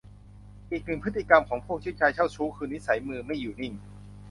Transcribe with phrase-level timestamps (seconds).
[0.71, 3.73] อีกหนึ่งพฤติกรรมของพวกผู้ชายเจ้าชู้คือ นิสัยมือไม่อยู่นิ่ง